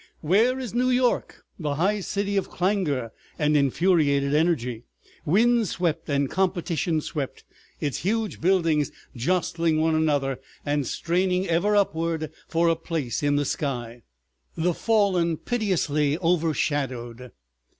Where 0.21 0.57
is 0.57 0.73
New 0.73 0.89
York, 0.89 1.45
the 1.59 1.75
high 1.75 1.99
city 1.99 2.35
of 2.35 2.49
clangor 2.49 3.11
and 3.37 3.55
infuriated 3.55 4.33
energy, 4.33 4.85
wind 5.27 5.67
swept 5.67 6.09
and 6.09 6.27
competition 6.27 7.01
swept, 7.01 7.43
its 7.79 7.99
huge 7.99 8.41
buildings 8.41 8.91
jostling 9.15 9.79
one 9.79 9.93
another 9.93 10.39
and 10.65 10.87
straining 10.87 11.47
ever 11.47 11.75
upward 11.75 12.31
for 12.47 12.67
a 12.67 12.75
place 12.75 13.21
in 13.21 13.35
the 13.35 13.45
sky, 13.45 14.01
the 14.55 14.73
fallen 14.73 15.37
pitilessly 15.37 16.17
overshadowed. 16.17 17.31